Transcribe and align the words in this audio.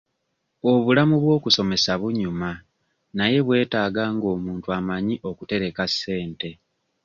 Obulamu 0.71 1.15
bw'okusomesa 1.23 1.91
bunyuma 2.01 2.49
naye 3.17 3.37
bwetaaga 3.45 4.03
nga 4.15 4.27
omuntu 4.35 4.67
amanyi 4.77 5.15
okutereka 5.29 5.83
ssente. 5.91 6.49